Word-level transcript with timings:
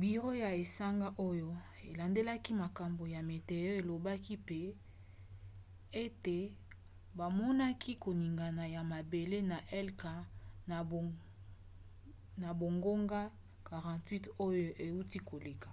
biro 0.00 0.30
ya 0.42 0.50
esanga 0.62 1.08
oyo 1.28 1.50
elandelaka 1.88 2.50
makambo 2.62 3.02
ya 3.14 3.20
meteo 3.30 3.70
elobaki 3.80 4.34
mpe 4.44 4.60
ete 6.04 6.36
bamonaki 7.18 7.92
koningana 8.04 8.64
ya 8.74 8.82
mabele 8.92 9.38
na 9.50 9.58
helka 9.72 10.12
na 12.42 12.50
bangonga 12.60 13.20
48 13.68 14.28
oyo 14.46 14.66
euti 14.86 15.18
koleka 15.28 15.70